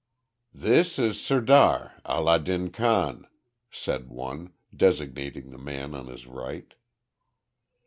[0.55, 3.27] "This is the Sirdar, Allah din Khan,"
[3.69, 6.73] said one, designating the man on his right.